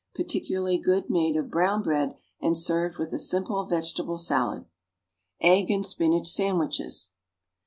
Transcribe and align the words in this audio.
Particularly 0.15 0.79
good 0.79 1.11
made 1.11 1.35
of 1.35 1.51
brownbread 1.51 2.15
and 2.41 2.57
served 2.57 2.97
with 2.97 3.13
a 3.13 3.19
simple 3.19 3.67
vegetable 3.67 4.17
salad! 4.17 4.65
=Egg 5.39 5.69
and 5.69 5.85
Spinach 5.85 6.25
Sandwiches. 6.25 7.11